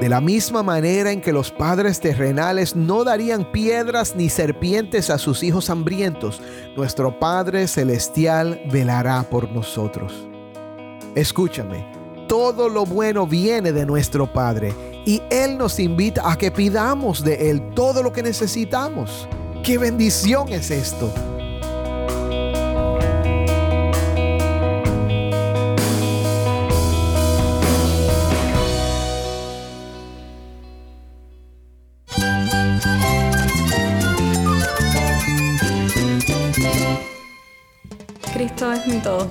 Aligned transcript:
De 0.00 0.08
la 0.08 0.22
misma 0.22 0.62
manera 0.62 1.12
en 1.12 1.20
que 1.20 1.32
los 1.32 1.50
padres 1.50 2.00
terrenales 2.00 2.74
no 2.74 3.04
darían 3.04 3.44
piedras 3.52 4.16
ni 4.16 4.30
serpientes 4.30 5.10
a 5.10 5.18
sus 5.18 5.42
hijos 5.42 5.68
hambrientos, 5.68 6.40
nuestro 6.74 7.18
Padre 7.18 7.68
Celestial 7.68 8.62
velará 8.72 9.22
por 9.24 9.50
nosotros. 9.50 10.26
Escúchame, 11.14 11.86
todo 12.28 12.70
lo 12.70 12.86
bueno 12.86 13.26
viene 13.26 13.72
de 13.72 13.84
nuestro 13.84 14.32
Padre 14.32 14.72
y 15.04 15.20
Él 15.30 15.58
nos 15.58 15.78
invita 15.78 16.30
a 16.30 16.38
que 16.38 16.50
pidamos 16.50 17.22
de 17.22 17.50
Él 17.50 17.74
todo 17.74 18.02
lo 18.02 18.10
que 18.12 18.22
necesitamos. 18.22 19.28
¡Qué 19.62 19.76
bendición 19.76 20.48
es 20.48 20.70
esto! 20.70 21.12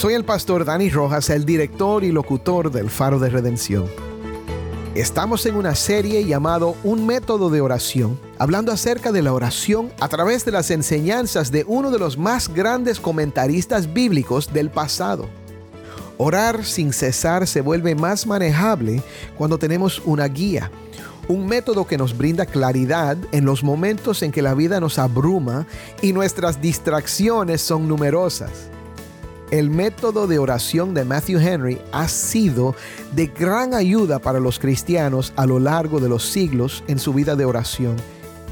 Soy 0.00 0.14
el 0.14 0.24
pastor 0.24 0.64
Dani 0.64 0.88
Rojas, 0.88 1.28
el 1.28 1.44
director 1.44 2.04
y 2.04 2.10
locutor 2.10 2.72
del 2.72 2.88
Faro 2.88 3.18
de 3.18 3.28
Redención. 3.28 3.84
Estamos 4.94 5.44
en 5.44 5.56
una 5.56 5.74
serie 5.74 6.24
llamado 6.24 6.74
Un 6.84 7.04
método 7.04 7.50
de 7.50 7.60
oración, 7.60 8.18
hablando 8.38 8.72
acerca 8.72 9.12
de 9.12 9.20
la 9.20 9.34
oración 9.34 9.92
a 10.00 10.08
través 10.08 10.46
de 10.46 10.52
las 10.52 10.70
enseñanzas 10.70 11.52
de 11.52 11.66
uno 11.68 11.90
de 11.90 11.98
los 11.98 12.16
más 12.16 12.48
grandes 12.48 12.98
comentaristas 12.98 13.92
bíblicos 13.92 14.50
del 14.54 14.70
pasado. 14.70 15.28
Orar 16.16 16.64
sin 16.64 16.94
cesar 16.94 17.46
se 17.46 17.60
vuelve 17.60 17.94
más 17.94 18.26
manejable 18.26 19.02
cuando 19.36 19.58
tenemos 19.58 20.00
una 20.06 20.28
guía, 20.28 20.70
un 21.28 21.46
método 21.46 21.86
que 21.86 21.98
nos 21.98 22.16
brinda 22.16 22.46
claridad 22.46 23.18
en 23.32 23.44
los 23.44 23.62
momentos 23.62 24.22
en 24.22 24.32
que 24.32 24.40
la 24.40 24.54
vida 24.54 24.80
nos 24.80 24.98
abruma 24.98 25.66
y 26.00 26.14
nuestras 26.14 26.58
distracciones 26.62 27.60
son 27.60 27.86
numerosas. 27.86 28.70
El 29.50 29.68
método 29.68 30.28
de 30.28 30.38
oración 30.38 30.94
de 30.94 31.04
Matthew 31.04 31.40
Henry 31.40 31.80
ha 31.90 32.06
sido 32.06 32.76
de 33.16 33.26
gran 33.26 33.74
ayuda 33.74 34.20
para 34.20 34.38
los 34.38 34.60
cristianos 34.60 35.32
a 35.34 35.44
lo 35.44 35.58
largo 35.58 35.98
de 35.98 36.08
los 36.08 36.24
siglos 36.24 36.84
en 36.86 37.00
su 37.00 37.12
vida 37.12 37.34
de 37.34 37.44
oración 37.44 37.96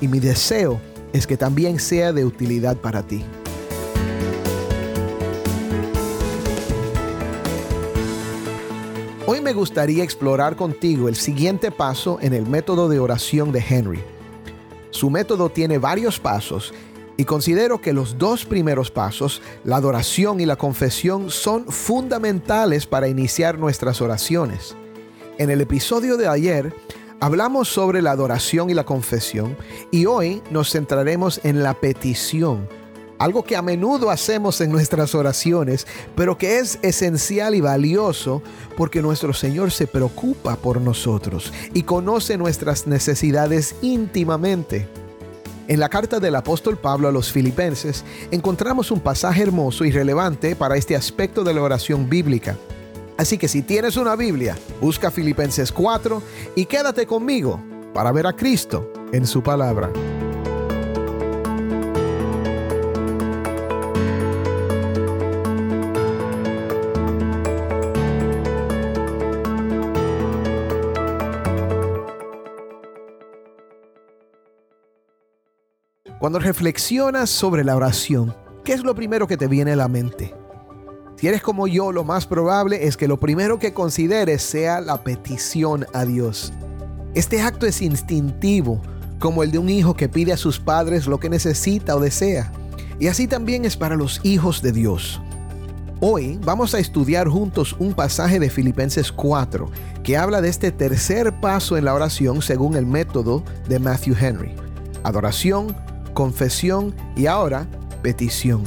y 0.00 0.08
mi 0.08 0.18
deseo 0.18 0.80
es 1.12 1.28
que 1.28 1.36
también 1.36 1.78
sea 1.78 2.12
de 2.12 2.24
utilidad 2.24 2.76
para 2.76 3.04
ti. 3.04 3.24
Hoy 9.24 9.40
me 9.40 9.52
gustaría 9.52 10.02
explorar 10.02 10.56
contigo 10.56 11.08
el 11.08 11.14
siguiente 11.14 11.70
paso 11.70 12.18
en 12.20 12.32
el 12.32 12.44
método 12.44 12.88
de 12.88 12.98
oración 12.98 13.52
de 13.52 13.64
Henry. 13.68 14.00
Su 14.90 15.10
método 15.10 15.48
tiene 15.48 15.78
varios 15.78 16.18
pasos 16.18 16.74
y 17.18 17.24
considero 17.24 17.80
que 17.80 17.92
los 17.92 18.16
dos 18.16 18.44
primeros 18.46 18.92
pasos, 18.92 19.42
la 19.64 19.76
adoración 19.76 20.40
y 20.40 20.46
la 20.46 20.54
confesión, 20.56 21.30
son 21.30 21.66
fundamentales 21.66 22.86
para 22.86 23.08
iniciar 23.08 23.58
nuestras 23.58 24.00
oraciones. 24.00 24.76
En 25.36 25.50
el 25.50 25.60
episodio 25.60 26.16
de 26.16 26.28
ayer 26.28 26.72
hablamos 27.18 27.68
sobre 27.68 28.02
la 28.02 28.12
adoración 28.12 28.70
y 28.70 28.74
la 28.74 28.84
confesión 28.84 29.56
y 29.90 30.06
hoy 30.06 30.42
nos 30.52 30.70
centraremos 30.70 31.40
en 31.42 31.64
la 31.64 31.74
petición, 31.74 32.68
algo 33.18 33.42
que 33.42 33.56
a 33.56 33.62
menudo 33.62 34.10
hacemos 34.10 34.60
en 34.60 34.70
nuestras 34.70 35.12
oraciones, 35.16 35.88
pero 36.14 36.38
que 36.38 36.60
es 36.60 36.78
esencial 36.82 37.56
y 37.56 37.60
valioso 37.60 38.42
porque 38.76 39.02
nuestro 39.02 39.32
Señor 39.32 39.72
se 39.72 39.88
preocupa 39.88 40.54
por 40.54 40.80
nosotros 40.80 41.52
y 41.74 41.82
conoce 41.82 42.38
nuestras 42.38 42.86
necesidades 42.86 43.74
íntimamente. 43.82 45.07
En 45.68 45.80
la 45.80 45.90
carta 45.90 46.18
del 46.18 46.34
apóstol 46.34 46.78
Pablo 46.78 47.08
a 47.08 47.12
los 47.12 47.30
filipenses 47.30 48.02
encontramos 48.30 48.90
un 48.90 49.00
pasaje 49.00 49.42
hermoso 49.42 49.84
y 49.84 49.90
relevante 49.90 50.56
para 50.56 50.78
este 50.78 50.96
aspecto 50.96 51.44
de 51.44 51.52
la 51.52 51.60
oración 51.60 52.08
bíblica. 52.08 52.56
Así 53.18 53.36
que 53.36 53.48
si 53.48 53.60
tienes 53.60 53.98
una 53.98 54.16
Biblia, 54.16 54.56
busca 54.80 55.10
Filipenses 55.10 55.70
4 55.70 56.22
y 56.56 56.64
quédate 56.64 57.06
conmigo 57.06 57.60
para 57.92 58.12
ver 58.12 58.26
a 58.26 58.32
Cristo 58.32 58.90
en 59.12 59.26
su 59.26 59.42
palabra. 59.42 59.90
Cuando 76.28 76.40
reflexionas 76.40 77.30
sobre 77.30 77.64
la 77.64 77.74
oración, 77.74 78.36
¿qué 78.62 78.74
es 78.74 78.84
lo 78.84 78.94
primero 78.94 79.26
que 79.26 79.38
te 79.38 79.46
viene 79.46 79.72
a 79.72 79.76
la 79.76 79.88
mente? 79.88 80.34
Si 81.16 81.26
eres 81.26 81.40
como 81.40 81.66
yo, 81.66 81.90
lo 81.90 82.04
más 82.04 82.26
probable 82.26 82.86
es 82.86 82.98
que 82.98 83.08
lo 83.08 83.18
primero 83.18 83.58
que 83.58 83.72
consideres 83.72 84.42
sea 84.42 84.82
la 84.82 85.02
petición 85.02 85.86
a 85.94 86.04
Dios. 86.04 86.52
Este 87.14 87.40
acto 87.40 87.64
es 87.64 87.80
instintivo, 87.80 88.82
como 89.18 89.42
el 89.42 89.52
de 89.52 89.58
un 89.58 89.70
hijo 89.70 89.94
que 89.94 90.10
pide 90.10 90.34
a 90.34 90.36
sus 90.36 90.60
padres 90.60 91.06
lo 91.06 91.18
que 91.18 91.30
necesita 91.30 91.96
o 91.96 92.00
desea. 92.00 92.52
Y 93.00 93.06
así 93.06 93.26
también 93.26 93.64
es 93.64 93.78
para 93.78 93.96
los 93.96 94.20
hijos 94.22 94.60
de 94.60 94.72
Dios. 94.72 95.22
Hoy 96.00 96.38
vamos 96.44 96.74
a 96.74 96.78
estudiar 96.78 97.26
juntos 97.26 97.74
un 97.78 97.94
pasaje 97.94 98.38
de 98.38 98.50
Filipenses 98.50 99.12
4 99.12 99.70
que 100.02 100.18
habla 100.18 100.42
de 100.42 100.50
este 100.50 100.72
tercer 100.72 101.40
paso 101.40 101.78
en 101.78 101.86
la 101.86 101.94
oración 101.94 102.42
según 102.42 102.76
el 102.76 102.84
método 102.84 103.42
de 103.66 103.78
Matthew 103.78 104.14
Henry. 104.20 104.54
Adoración, 105.04 105.74
confesión 106.18 106.96
y 107.14 107.26
ahora 107.26 107.68
petición. 108.02 108.64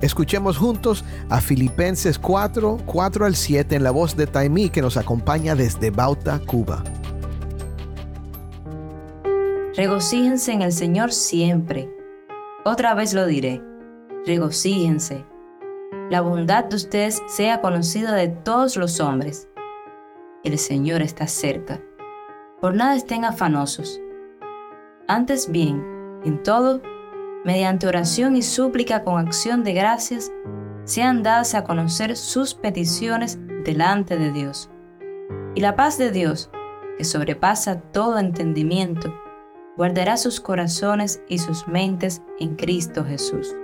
Escuchemos 0.00 0.58
juntos 0.58 1.04
a 1.28 1.40
Filipenses 1.40 2.18
4, 2.18 2.78
4 2.84 3.24
al 3.24 3.36
7 3.36 3.76
en 3.76 3.84
la 3.84 3.92
voz 3.92 4.16
de 4.16 4.26
Taimí 4.26 4.68
que 4.68 4.82
nos 4.82 4.96
acompaña 4.96 5.54
desde 5.54 5.92
Bauta, 5.92 6.40
Cuba. 6.40 6.82
Regocíjense 9.76 10.50
en 10.50 10.62
el 10.62 10.72
Señor 10.72 11.12
siempre. 11.12 11.88
Otra 12.64 12.94
vez 12.94 13.14
lo 13.14 13.26
diré. 13.26 13.62
Regocíjense. 14.26 15.24
La 16.10 16.20
bondad 16.20 16.64
de 16.64 16.74
ustedes 16.74 17.22
sea 17.28 17.60
conocida 17.60 18.12
de 18.14 18.26
todos 18.26 18.76
los 18.76 18.98
hombres. 18.98 19.48
El 20.42 20.58
Señor 20.58 21.02
está 21.02 21.28
cerca. 21.28 21.80
Por 22.60 22.74
nada 22.74 22.96
estén 22.96 23.24
afanosos. 23.24 24.00
Antes 25.06 25.48
bien, 25.48 25.97
en 26.28 26.42
todo, 26.42 26.80
mediante 27.44 27.86
oración 27.86 28.36
y 28.36 28.42
súplica 28.42 29.02
con 29.02 29.18
acción 29.18 29.64
de 29.64 29.72
gracias, 29.72 30.30
sean 30.84 31.22
dadas 31.22 31.54
a 31.54 31.64
conocer 31.64 32.16
sus 32.16 32.54
peticiones 32.54 33.38
delante 33.64 34.16
de 34.16 34.30
Dios. 34.30 34.70
Y 35.54 35.60
la 35.60 35.74
paz 35.74 35.98
de 35.98 36.10
Dios, 36.10 36.50
que 36.96 37.04
sobrepasa 37.04 37.80
todo 37.80 38.18
entendimiento, 38.18 39.12
guardará 39.76 40.16
sus 40.16 40.40
corazones 40.40 41.22
y 41.28 41.38
sus 41.38 41.66
mentes 41.66 42.22
en 42.38 42.56
Cristo 42.56 43.04
Jesús. 43.04 43.54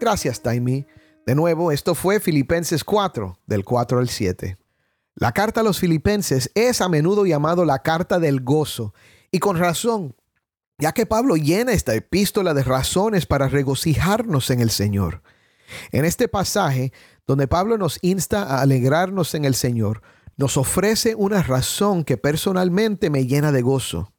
Gracias, 0.00 0.40
Taimi. 0.40 0.86
De 1.26 1.34
nuevo, 1.34 1.72
esto 1.72 1.94
fue 1.94 2.20
Filipenses 2.20 2.84
4, 2.84 3.38
del 3.46 3.64
4 3.64 3.98
al 3.98 4.08
7. 4.08 4.59
La 5.20 5.32
carta 5.32 5.60
a 5.60 5.62
los 5.62 5.78
filipenses 5.78 6.50
es 6.54 6.80
a 6.80 6.88
menudo 6.88 7.26
llamado 7.26 7.66
la 7.66 7.80
carta 7.80 8.18
del 8.18 8.40
gozo, 8.40 8.94
y 9.30 9.38
con 9.38 9.58
razón, 9.58 10.16
ya 10.78 10.92
que 10.92 11.04
Pablo 11.04 11.36
llena 11.36 11.72
esta 11.72 11.94
epístola 11.94 12.54
de 12.54 12.64
razones 12.64 13.26
para 13.26 13.46
regocijarnos 13.46 14.48
en 14.48 14.60
el 14.60 14.70
Señor. 14.70 15.22
En 15.92 16.06
este 16.06 16.26
pasaje, 16.26 16.94
donde 17.26 17.46
Pablo 17.46 17.76
nos 17.76 17.98
insta 18.00 18.44
a 18.44 18.62
alegrarnos 18.62 19.34
en 19.34 19.44
el 19.44 19.54
Señor, 19.54 20.00
nos 20.38 20.56
ofrece 20.56 21.14
una 21.14 21.42
razón 21.42 22.02
que 22.02 22.16
personalmente 22.16 23.10
me 23.10 23.26
llena 23.26 23.52
de 23.52 23.60
gozo. 23.60 24.14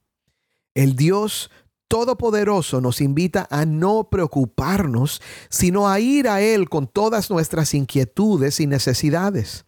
El 0.76 0.96
Dios 0.96 1.50
Todopoderoso 1.88 2.80
nos 2.80 3.02
invita 3.02 3.48
a 3.50 3.66
no 3.66 4.08
preocuparnos, 4.12 5.20
sino 5.50 5.90
a 5.90 6.00
ir 6.00 6.30
a 6.30 6.42
Él 6.42 6.70
con 6.70 6.88
todas 6.88 7.32
nuestras 7.32 7.74
inquietudes 7.74 8.60
y 8.60 8.68
necesidades. 8.68 9.66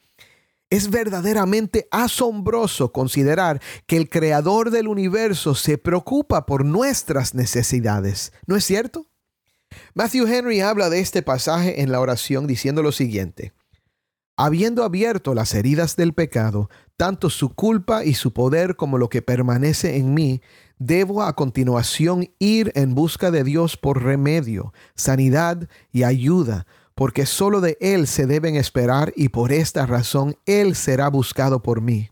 Es 0.74 0.90
verdaderamente 0.90 1.88
asombroso 1.92 2.92
considerar 2.92 3.62
que 3.86 3.96
el 3.96 4.10
Creador 4.10 4.72
del 4.72 4.88
universo 4.88 5.54
se 5.54 5.78
preocupa 5.78 6.48
por 6.48 6.66
nuestras 6.66 7.36
necesidades. 7.36 8.34
¿No 8.48 8.56
es 8.56 8.66
cierto? 8.66 9.06
Matthew 9.94 10.26
Henry 10.26 10.62
habla 10.62 10.90
de 10.90 11.00
este 11.00 11.22
pasaje 11.22 11.84
en 11.84 11.92
la 11.92 12.00
oración 12.00 12.48
diciendo 12.48 12.82
lo 12.82 12.92
siguiente. 12.92 13.54
Habiendo 14.36 14.84
abierto 14.84 15.36
las 15.36 15.54
heridas 15.54 15.96
del 15.96 16.14
pecado, 16.14 16.72
tanto 16.98 17.30
su 17.30 17.54
culpa 17.54 18.04
y 18.04 18.16
su 18.16 18.34
poder 18.34 18.76
como 18.76 18.98
lo 18.98 19.10
que 19.10 19.22
permanece 19.22 19.98
en 19.98 20.16
mí, 20.16 20.42
debo 20.80 21.22
a 21.22 21.36
continuación 21.36 22.32
ir 22.40 22.72
en 22.74 22.96
busca 22.96 23.30
de 23.30 23.44
Dios 23.44 23.78
por 23.78 24.02
remedio, 24.02 24.74
sanidad 24.96 25.70
y 25.92 26.02
ayuda, 26.02 26.66
porque 26.96 27.26
solo 27.26 27.62
de 27.62 27.78
Él 27.82 28.08
se 28.08 28.26
deben 28.26 28.56
esperar 28.56 29.14
y 29.16 29.30
por 29.30 29.52
esta 29.52 29.86
razón 29.86 30.36
Él 30.46 30.76
será 30.76 31.10
buscado 31.10 31.62
por 31.62 31.82
mí. 31.82 32.10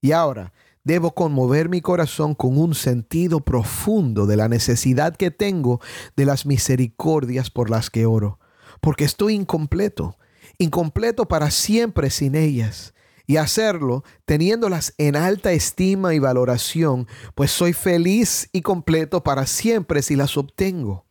Y 0.00 0.12
ahora, 0.12 0.52
debo 0.84 1.14
conmover 1.14 1.68
mi 1.68 1.80
corazón 1.80 2.34
con 2.34 2.58
un 2.58 2.74
sentido 2.74 3.40
profundo 3.40 4.26
de 4.26 4.36
la 4.36 4.48
necesidad 4.48 5.16
que 5.16 5.30
tengo 5.30 5.80
de 6.16 6.24
las 6.24 6.46
misericordias 6.46 7.50
por 7.50 7.70
las 7.70 7.90
que 7.90 8.06
oro, 8.06 8.38
porque 8.80 9.04
estoy 9.04 9.34
incompleto, 9.34 10.16
incompleto 10.58 11.26
para 11.28 11.50
siempre 11.50 12.10
sin 12.10 12.34
ellas 12.34 12.94
y 13.26 13.36
hacerlo 13.36 14.02
teniéndolas 14.24 14.94
en 14.98 15.14
alta 15.14 15.52
estima 15.52 16.14
y 16.14 16.18
valoración, 16.18 17.06
pues 17.36 17.52
soy 17.52 17.72
feliz 17.72 18.48
y 18.52 18.62
completo 18.62 19.22
para 19.22 19.46
siempre 19.46 20.02
si 20.02 20.16
las 20.16 20.36
obtengo, 20.36 21.06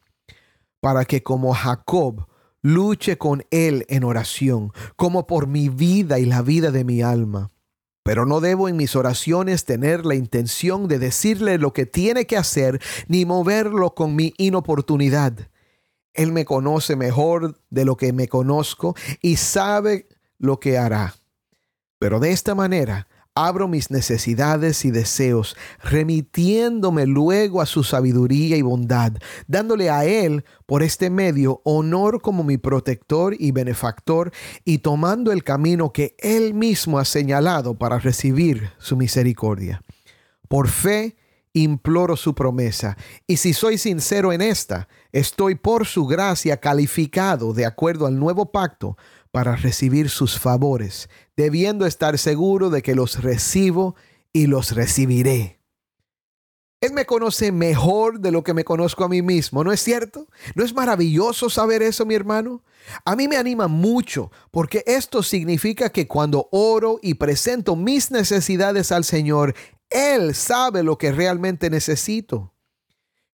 para 0.82 1.06
que 1.06 1.24
como 1.24 1.54
Jacob 1.54 2.28
luche 2.62 3.18
con 3.18 3.44
él 3.52 3.86
en 3.90 4.04
oración, 4.04 4.72
como 4.96 5.28
por 5.28 5.48
mi 5.48 5.70
vida 5.70 6.20
y 6.20 6.26
la 6.26 6.42
vida 6.42 6.72
de 6.72 6.84
mi 6.84 7.02
alma. 7.02 7.50
Pero 8.04 8.26
no 8.26 8.40
debo 8.40 8.70
en 8.70 8.78
mis 8.78 8.96
oraciones 8.96 9.66
tener 9.66 10.06
la 10.06 10.16
intención 10.16 10.88
de 10.88 11.00
decirle 11.00 11.58
lo 11.58 11.74
que 11.74 11.86
tiene 11.86 12.26
que 12.26 12.38
hacer, 12.38 12.82
ni 13.08 13.26
moverlo 13.26 13.94
con 13.94 14.16
mi 14.16 14.34
inoportunidad. 14.38 15.34
Él 16.14 16.32
me 16.32 16.46
conoce 16.46 16.96
mejor 16.96 17.60
de 17.70 17.86
lo 17.86 17.98
que 17.98 18.14
me 18.14 18.28
conozco 18.28 18.96
y 19.22 19.36
sabe 19.36 20.08
lo 20.38 20.60
que 20.60 20.78
hará. 20.78 21.16
Pero 22.00 22.20
de 22.20 22.32
esta 22.32 22.56
manera 22.56 23.09
abro 23.36 23.68
mis 23.68 23.92
necesidades 23.92 24.86
y 24.86 24.92
deseos, 24.92 25.56
remitiéndome 25.82 27.06
luego 27.06 27.62
a 27.62 27.66
su 27.66 27.84
sabiduría 27.84 28.58
y 28.58 28.62
bondad, 28.62 29.14
dándole 29.48 29.90
a 29.90 30.06
Él 30.06 30.44
por 30.66 30.84
este 30.84 31.10
medio 31.10 31.62
honor 31.64 32.22
como 32.22 32.44
mi 32.44 32.58
protector 32.58 33.36
y 33.40 33.52
benefactor, 33.52 34.32
y 34.66 34.80
tomando 34.80 35.32
el 35.32 35.44
camino 35.44 35.94
que 35.94 36.16
Él 36.20 36.54
mismo 36.54 37.00
ha 37.00 37.06
señalado 37.06 37.78
para 37.78 38.00
recibir 38.00 38.72
su 38.78 38.98
misericordia. 38.98 39.82
Por 40.48 40.68
fe, 40.68 41.16
imploro 41.54 42.16
su 42.16 42.36
promesa, 42.36 42.98
y 43.26 43.38
si 43.38 43.54
soy 43.54 43.78
sincero 43.78 44.34
en 44.34 44.42
esta, 44.42 44.88
estoy 45.12 45.56
por 45.56 45.86
su 45.86 46.06
gracia 46.06 46.58
calificado 46.58 47.54
de 47.54 47.66
acuerdo 47.66 48.06
al 48.06 48.20
nuevo 48.20 48.52
pacto 48.52 48.98
para 49.32 49.56
recibir 49.56 50.10
sus 50.10 50.40
favores, 50.40 51.10
debiendo 51.40 51.86
estar 51.86 52.18
seguro 52.18 52.70
de 52.70 52.82
que 52.82 52.96
los 52.96 53.24
recibo 53.24 53.96
y 54.34 54.48
los 54.48 54.72
recibiré. 54.72 55.62
Él 56.82 56.92
me 56.92 57.06
conoce 57.06 57.54
mejor 57.54 58.20
de 58.20 58.34
lo 58.34 58.44
que 58.44 58.54
me 58.54 58.66
conozco 58.66 59.06
a 59.06 59.08
mí 59.08 59.22
mismo, 59.22 59.64
¿no 59.64 59.72
es 59.72 59.80
cierto? 59.80 60.28
¿No 60.54 60.66
es 60.66 60.74
maravilloso 60.74 61.50
saber 61.50 61.82
eso, 61.82 62.06
mi 62.06 62.14
hermano? 62.14 62.62
A 63.06 63.16
mí 63.16 63.30
me 63.30 63.38
anima 63.38 63.70
mucho 63.70 64.34
porque 64.52 64.84
esto 64.86 65.24
significa 65.24 65.94
que 65.94 66.10
cuando 66.10 66.50
oro 66.52 67.00
y 67.02 67.14
presento 67.14 67.78
mis 67.78 68.12
necesidades 68.12 68.92
al 68.92 69.06
Señor, 69.06 69.56
Él 69.90 70.36
sabe 70.36 70.84
lo 70.84 70.98
que 70.98 71.14
realmente 71.14 71.70
necesito. 71.70 72.54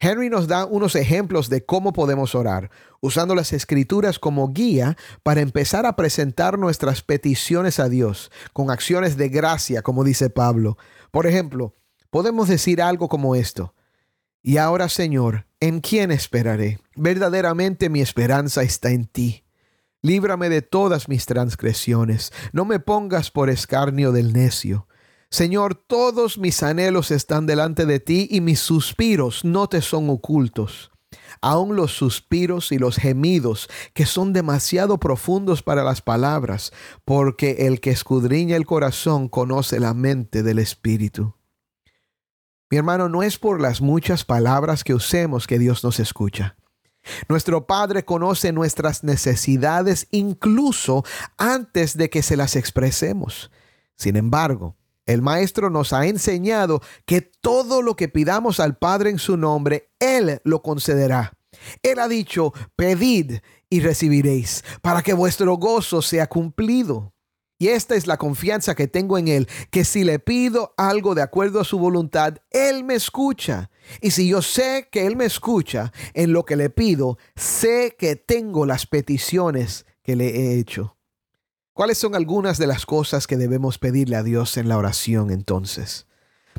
Henry 0.05 0.29
nos 0.29 0.47
da 0.47 0.65
unos 0.65 0.95
ejemplos 0.95 1.49
de 1.49 1.65
cómo 1.65 1.91
podemos 1.91 2.35
orar, 2.35 2.69
usando 3.01 3.33
las 3.33 3.53
escrituras 3.53 4.19
como 4.19 4.49
guía 4.49 4.97
para 5.23 5.41
empezar 5.41 5.87
a 5.87 5.95
presentar 5.95 6.59
nuestras 6.59 7.01
peticiones 7.01 7.79
a 7.79 7.89
Dios 7.89 8.31
con 8.53 8.69
acciones 8.69 9.17
de 9.17 9.29
gracia, 9.29 9.81
como 9.81 10.03
dice 10.03 10.29
Pablo. 10.29 10.77
Por 11.09 11.25
ejemplo, 11.25 11.73
podemos 12.11 12.47
decir 12.49 12.83
algo 12.83 13.09
como 13.09 13.35
esto. 13.35 13.73
Y 14.43 14.57
ahora, 14.57 14.89
Señor, 14.89 15.47
¿en 15.59 15.79
quién 15.79 16.11
esperaré? 16.11 16.77
Verdaderamente 16.95 17.89
mi 17.89 18.01
esperanza 18.01 18.61
está 18.61 18.91
en 18.91 19.05
ti. 19.05 19.43
Líbrame 20.03 20.49
de 20.49 20.61
todas 20.61 21.09
mis 21.09 21.25
transgresiones. 21.25 22.31
No 22.53 22.63
me 22.63 22.79
pongas 22.79 23.31
por 23.31 23.49
escarnio 23.49 24.11
del 24.11 24.33
necio 24.33 24.87
Señor, 25.29 25.75
todos 25.75 26.37
mis 26.37 26.63
anhelos 26.63 27.11
están 27.11 27.45
delante 27.45 27.85
de 27.85 27.99
ti 27.99 28.27
y 28.29 28.41
mis 28.41 28.59
suspiros 28.59 29.43
no 29.43 29.67
te 29.67 29.81
son 29.81 30.09
ocultos. 30.09 30.91
Aun 31.41 31.75
los 31.75 31.91
suspiros 31.91 32.71
y 32.71 32.77
los 32.77 32.97
gemidos 32.97 33.69
que 33.93 34.05
son 34.05 34.33
demasiado 34.33 34.99
profundos 34.99 35.63
para 35.63 35.83
las 35.83 36.01
palabras, 36.01 36.71
porque 37.03 37.67
el 37.67 37.81
que 37.81 37.91
escudriña 37.91 38.55
el 38.55 38.65
corazón 38.65 39.27
conoce 39.29 39.79
la 39.79 39.93
mente 39.93 40.43
del 40.43 40.59
Espíritu. 40.59 41.35
Mi 42.69 42.77
hermano, 42.77 43.09
no 43.09 43.21
es 43.21 43.37
por 43.37 43.61
las 43.61 43.81
muchas 43.81 44.23
palabras 44.25 44.83
que 44.83 44.93
usemos 44.93 45.47
que 45.47 45.59
Dios 45.59 45.83
nos 45.83 45.99
escucha. 45.99 46.55
Nuestro 47.29 47.67
Padre 47.67 48.03
conoce 48.03 48.51
nuestras 48.51 49.03
necesidades 49.03 50.07
incluso 50.11 51.03
antes 51.37 51.95
de 51.97 52.09
que 52.09 52.23
se 52.23 52.35
las 52.35 52.55
expresemos. 52.55 53.51
Sin 53.95 54.15
embargo, 54.15 54.75
el 55.05 55.21
Maestro 55.21 55.69
nos 55.69 55.93
ha 55.93 56.05
enseñado 56.07 56.81
que 57.05 57.21
todo 57.21 57.81
lo 57.81 57.95
que 57.95 58.07
pidamos 58.07 58.59
al 58.59 58.77
Padre 58.77 59.09
en 59.09 59.19
su 59.19 59.37
nombre, 59.37 59.91
Él 59.99 60.41
lo 60.43 60.61
concederá. 60.61 61.33
Él 61.83 61.99
ha 61.99 62.07
dicho, 62.07 62.53
pedid 62.75 63.39
y 63.69 63.79
recibiréis, 63.79 64.63
para 64.81 65.01
que 65.01 65.13
vuestro 65.13 65.55
gozo 65.55 66.01
sea 66.01 66.27
cumplido. 66.27 67.13
Y 67.57 67.69
esta 67.69 67.95
es 67.95 68.05
la 68.05 68.17
confianza 68.17 68.75
que 68.75 68.87
tengo 68.87 69.17
en 69.17 69.29
Él, 69.29 69.47
que 69.71 69.85
si 69.85 70.03
le 70.03 70.19
pido 70.19 70.73
algo 70.75 71.15
de 71.15 71.21
acuerdo 71.21 71.61
a 71.61 71.65
su 71.65 71.79
voluntad, 71.79 72.39
Él 72.51 72.83
me 72.83 72.95
escucha. 72.95 73.69
Y 74.01 74.11
si 74.11 74.27
yo 74.27 74.41
sé 74.41 74.89
que 74.91 75.05
Él 75.05 75.15
me 75.15 75.25
escucha 75.25 75.93
en 76.13 76.33
lo 76.33 76.43
que 76.43 76.57
le 76.57 76.69
pido, 76.69 77.17
sé 77.35 77.95
que 77.97 78.17
tengo 78.17 78.65
las 78.65 78.85
peticiones 78.85 79.85
que 80.03 80.17
le 80.17 80.27
he 80.27 80.59
hecho. 80.59 80.94
¿Cuáles 81.75 81.97
son 81.97 82.15
algunas 82.15 82.57
de 82.57 82.67
las 82.67 82.85
cosas 82.85 83.27
que 83.27 83.35
debemos 83.35 83.77
pedirle 83.77 84.15
a 84.15 84.23
Dios 84.23 84.55
en 84.55 84.69
la 84.69 84.77
oración 84.77 85.29
entonces? 85.29 86.07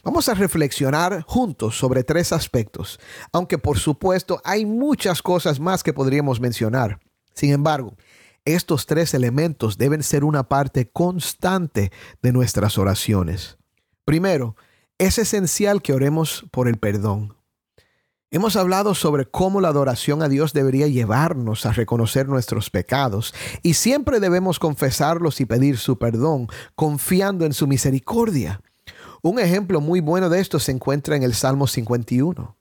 Vamos 0.04 0.28
a 0.28 0.34
reflexionar 0.34 1.22
juntos 1.22 1.78
sobre 1.78 2.04
tres 2.04 2.32
aspectos, 2.32 3.00
aunque 3.32 3.56
por 3.56 3.78
supuesto 3.78 4.42
hay 4.44 4.66
muchas 4.66 5.22
cosas 5.22 5.58
más 5.58 5.82
que 5.82 5.94
podríamos 5.94 6.38
mencionar. 6.38 7.00
Sin 7.32 7.50
embargo, 7.54 7.96
estos 8.44 8.84
tres 8.84 9.14
elementos 9.14 9.78
deben 9.78 10.02
ser 10.02 10.22
una 10.22 10.50
parte 10.50 10.90
constante 10.90 11.92
de 12.20 12.32
nuestras 12.32 12.76
oraciones. 12.76 13.56
Primero, 14.04 14.54
es 14.98 15.16
esencial 15.16 15.80
que 15.80 15.94
oremos 15.94 16.44
por 16.50 16.68
el 16.68 16.76
perdón. 16.76 17.34
Hemos 18.36 18.54
hablado 18.56 18.94
sobre 18.94 19.24
cómo 19.24 19.62
la 19.62 19.68
adoración 19.68 20.22
a 20.22 20.28
Dios 20.28 20.52
debería 20.52 20.88
llevarnos 20.88 21.64
a 21.64 21.72
reconocer 21.72 22.28
nuestros 22.28 22.68
pecados 22.68 23.32
y 23.62 23.72
siempre 23.72 24.20
debemos 24.20 24.58
confesarlos 24.58 25.40
y 25.40 25.46
pedir 25.46 25.78
su 25.78 25.96
perdón, 25.96 26.46
confiando 26.74 27.46
en 27.46 27.54
su 27.54 27.66
misericordia. 27.66 28.60
Un 29.22 29.38
ejemplo 29.38 29.80
muy 29.80 30.00
bueno 30.00 30.28
de 30.28 30.40
esto 30.40 30.58
se 30.58 30.72
encuentra 30.72 31.16
en 31.16 31.22
el 31.22 31.32
Salmo 31.32 31.66
51. 31.66 32.58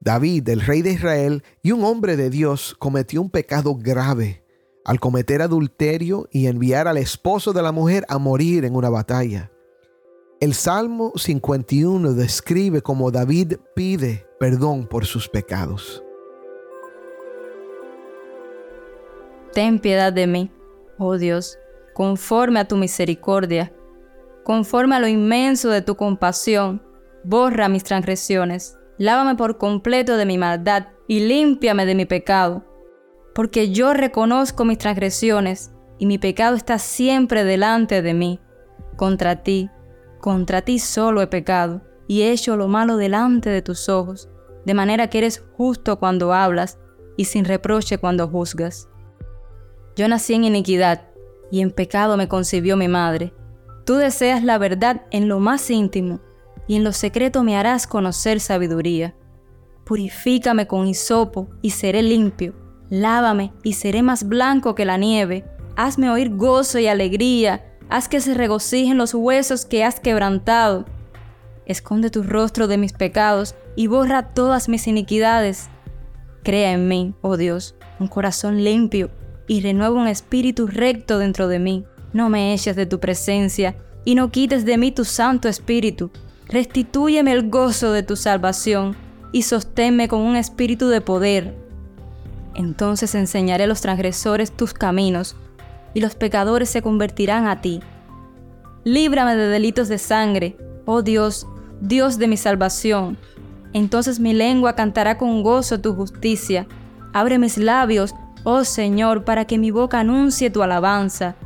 David, 0.00 0.46
el 0.50 0.60
rey 0.60 0.82
de 0.82 0.92
Israel 0.92 1.44
y 1.62 1.72
un 1.72 1.82
hombre 1.82 2.18
de 2.18 2.28
Dios, 2.28 2.76
cometió 2.78 3.22
un 3.22 3.30
pecado 3.30 3.76
grave 3.76 4.44
al 4.84 5.00
cometer 5.00 5.40
adulterio 5.40 6.28
y 6.30 6.46
enviar 6.46 6.88
al 6.88 6.98
esposo 6.98 7.54
de 7.54 7.62
la 7.62 7.72
mujer 7.72 8.04
a 8.10 8.18
morir 8.18 8.66
en 8.66 8.76
una 8.76 8.90
batalla. 8.90 9.50
El 10.40 10.52
Salmo 10.52 11.14
51 11.16 12.12
describe 12.12 12.82
cómo 12.82 13.10
David 13.10 13.54
pide 13.74 14.28
perdón 14.40 14.86
por 14.86 15.04
sus 15.04 15.28
pecados. 15.28 16.02
Ten 19.52 19.78
piedad 19.78 20.14
de 20.14 20.26
mí, 20.26 20.50
oh 20.96 21.18
Dios, 21.18 21.58
conforme 21.92 22.58
a 22.58 22.64
tu 22.66 22.78
misericordia, 22.78 23.70
conforme 24.42 24.96
a 24.96 24.98
lo 24.98 25.08
inmenso 25.08 25.68
de 25.68 25.82
tu 25.82 25.94
compasión, 25.94 26.82
borra 27.22 27.68
mis 27.68 27.84
transgresiones, 27.84 28.78
lávame 28.96 29.34
por 29.34 29.58
completo 29.58 30.16
de 30.16 30.24
mi 30.24 30.38
maldad 30.38 30.86
y 31.06 31.20
límpiame 31.20 31.84
de 31.84 31.94
mi 31.94 32.06
pecado, 32.06 32.64
porque 33.34 33.72
yo 33.72 33.92
reconozco 33.92 34.64
mis 34.64 34.78
transgresiones 34.78 35.70
y 35.98 36.06
mi 36.06 36.16
pecado 36.16 36.56
está 36.56 36.78
siempre 36.78 37.44
delante 37.44 38.00
de 38.00 38.14
mí. 38.14 38.40
Contra 38.96 39.42
ti, 39.42 39.68
contra 40.18 40.62
ti 40.62 40.78
solo 40.78 41.20
he 41.20 41.26
pecado 41.26 41.82
y 42.10 42.22
he 42.22 42.32
hecho 42.32 42.56
lo 42.56 42.66
malo 42.66 42.96
delante 42.96 43.50
de 43.50 43.62
tus 43.62 43.88
ojos, 43.88 44.28
de 44.64 44.74
manera 44.74 45.08
que 45.08 45.18
eres 45.18 45.44
justo 45.56 46.00
cuando 46.00 46.32
hablas 46.32 46.76
y 47.16 47.26
sin 47.26 47.44
reproche 47.44 47.98
cuando 47.98 48.26
juzgas. 48.26 48.88
Yo 49.94 50.08
nací 50.08 50.34
en 50.34 50.42
iniquidad, 50.42 51.06
y 51.52 51.60
en 51.60 51.70
pecado 51.70 52.16
me 52.16 52.26
concibió 52.26 52.76
mi 52.76 52.88
madre. 52.88 53.32
Tú 53.86 53.94
deseas 53.94 54.42
la 54.42 54.58
verdad 54.58 55.02
en 55.12 55.28
lo 55.28 55.38
más 55.38 55.70
íntimo, 55.70 56.18
y 56.66 56.74
en 56.74 56.82
lo 56.82 56.90
secreto 56.92 57.44
me 57.44 57.56
harás 57.56 57.86
conocer 57.86 58.40
sabiduría. 58.40 59.14
Purifícame 59.84 60.66
con 60.66 60.88
hisopo 60.88 61.48
y 61.62 61.70
seré 61.70 62.02
limpio. 62.02 62.54
Lávame 62.88 63.52
y 63.62 63.74
seré 63.74 64.02
más 64.02 64.26
blanco 64.26 64.74
que 64.74 64.84
la 64.84 64.96
nieve. 64.96 65.44
Hazme 65.76 66.10
oír 66.10 66.34
gozo 66.34 66.80
y 66.80 66.88
alegría. 66.88 67.78
Haz 67.88 68.08
que 68.08 68.20
se 68.20 68.34
regocijen 68.34 68.98
los 68.98 69.14
huesos 69.14 69.64
que 69.64 69.84
has 69.84 70.00
quebrantado. 70.00 70.86
Esconde 71.70 72.10
tu 72.10 72.24
rostro 72.24 72.66
de 72.66 72.78
mis 72.78 72.92
pecados 72.92 73.54
y 73.76 73.86
borra 73.86 74.34
todas 74.34 74.68
mis 74.68 74.88
iniquidades. 74.88 75.68
Crea 76.42 76.72
en 76.72 76.88
mí, 76.88 77.14
oh 77.20 77.36
Dios, 77.36 77.76
un 78.00 78.08
corazón 78.08 78.64
limpio 78.64 79.12
y 79.46 79.60
renueva 79.60 79.94
un 79.94 80.08
espíritu 80.08 80.66
recto 80.66 81.20
dentro 81.20 81.46
de 81.46 81.60
mí. 81.60 81.84
No 82.12 82.28
me 82.28 82.52
eches 82.52 82.74
de 82.74 82.86
tu 82.86 82.98
presencia 82.98 83.76
y 84.04 84.16
no 84.16 84.32
quites 84.32 84.64
de 84.64 84.78
mí 84.78 84.90
tu 84.90 85.04
santo 85.04 85.48
espíritu. 85.48 86.10
Restitúyeme 86.48 87.30
el 87.30 87.50
gozo 87.50 87.92
de 87.92 88.02
tu 88.02 88.16
salvación 88.16 88.96
y 89.30 89.42
sosténme 89.42 90.08
con 90.08 90.22
un 90.22 90.34
espíritu 90.34 90.88
de 90.88 91.00
poder. 91.00 91.54
Entonces 92.56 93.14
enseñaré 93.14 93.62
a 93.62 93.68
los 93.68 93.80
transgresores 93.80 94.50
tus 94.50 94.74
caminos 94.74 95.36
y 95.94 96.00
los 96.00 96.16
pecadores 96.16 96.68
se 96.68 96.82
convertirán 96.82 97.46
a 97.46 97.60
ti. 97.60 97.78
Líbrame 98.82 99.36
de 99.36 99.46
delitos 99.46 99.86
de 99.86 99.98
sangre, 99.98 100.56
oh 100.84 101.02
Dios, 101.02 101.46
Dios 101.80 102.18
de 102.18 102.28
mi 102.28 102.36
salvación. 102.36 103.16
Entonces 103.72 104.20
mi 104.20 104.34
lengua 104.34 104.74
cantará 104.74 105.16
con 105.16 105.42
gozo 105.42 105.80
tu 105.80 105.94
justicia. 105.94 106.66
Abre 107.12 107.38
mis 107.38 107.56
labios, 107.56 108.14
oh 108.44 108.64
Señor, 108.64 109.24
para 109.24 109.46
que 109.46 109.58
mi 109.58 109.70
boca 109.70 110.00
anuncie 110.00 110.50
tu 110.50 110.62
alabanza. 110.62 111.36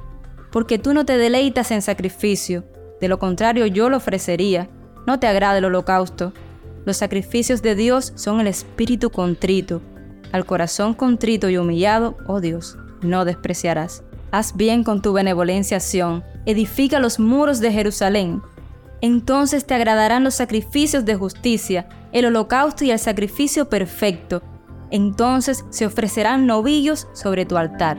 Porque 0.50 0.78
tú 0.78 0.92
no 0.92 1.04
te 1.04 1.16
deleitas 1.16 1.70
en 1.70 1.82
sacrificio, 1.82 2.64
de 3.00 3.08
lo 3.08 3.18
contrario 3.18 3.66
yo 3.66 3.88
lo 3.88 3.98
ofrecería. 3.98 4.68
No 5.06 5.20
te 5.20 5.26
agrada 5.26 5.58
el 5.58 5.66
holocausto. 5.66 6.32
Los 6.84 6.96
sacrificios 6.96 7.62
de 7.62 7.74
Dios 7.74 8.12
son 8.16 8.40
el 8.40 8.46
espíritu 8.46 9.10
contrito. 9.10 9.82
Al 10.32 10.46
corazón 10.46 10.94
contrito 10.94 11.48
y 11.48 11.58
humillado, 11.58 12.16
oh 12.26 12.40
Dios, 12.40 12.76
no 13.02 13.24
despreciarás. 13.24 14.02
Haz 14.32 14.56
bien 14.56 14.82
con 14.82 15.00
tu 15.00 15.12
benevolencia, 15.12 15.78
Sión. 15.78 16.24
Edifica 16.44 16.98
los 16.98 17.20
muros 17.20 17.60
de 17.60 17.70
Jerusalén 17.70 18.42
entonces 19.04 19.66
te 19.66 19.74
agradarán 19.74 20.24
los 20.24 20.34
sacrificios 20.34 21.04
de 21.04 21.14
justicia, 21.14 21.86
el 22.12 22.24
holocausto 22.24 22.86
y 22.86 22.90
el 22.90 22.98
sacrificio 22.98 23.68
perfecto. 23.68 24.42
Entonces 24.90 25.62
se 25.68 25.84
ofrecerán 25.84 26.46
novillos 26.46 27.06
sobre 27.12 27.44
tu 27.44 27.58
altar. 27.58 27.98